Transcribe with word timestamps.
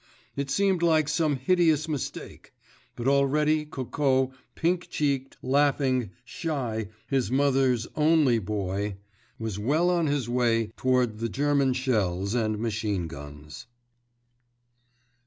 It 0.35 0.49
seemed 0.49 0.81
like 0.81 1.07
some 1.07 1.35
hideous 1.35 1.87
mistake. 1.87 2.53
But 2.95 3.07
already 3.07 3.65
Coco, 3.67 4.31
pink 4.55 4.89
cheeked, 4.89 5.37
laughing, 5.43 6.09
shy, 6.25 6.87
his 7.05 7.29
mother's 7.29 7.85
only 7.95 8.39
boy, 8.39 8.95
was 9.37 9.59
well 9.59 9.91
on 9.91 10.07
his 10.07 10.27
way 10.27 10.71
toward 10.75 11.19
the 11.19 11.29
German 11.29 11.73
shells 11.73 12.33
and 12.33 12.57
machine 12.57 13.05
guns! 13.05 13.67